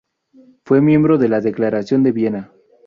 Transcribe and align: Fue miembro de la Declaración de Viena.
Fue 0.65 0.81
miembro 0.81 1.19
de 1.19 1.29
la 1.29 1.41
Declaración 1.41 2.01
de 2.01 2.11
Viena. 2.11 2.51